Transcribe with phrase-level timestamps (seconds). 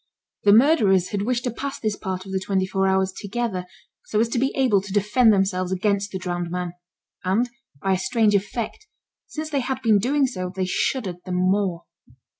[0.45, 3.67] The murderers had wished to pass this part of the twenty four hours together,
[4.05, 6.73] so as to be able to defend themselves against the drowned man,
[7.23, 7.47] and
[7.83, 8.87] by a strange effect,
[9.27, 11.85] since they had been doing so, they shuddered the more.